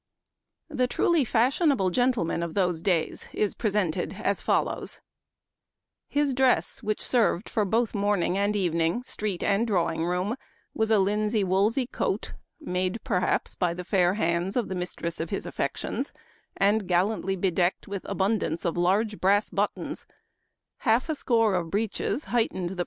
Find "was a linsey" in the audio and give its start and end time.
10.73-11.43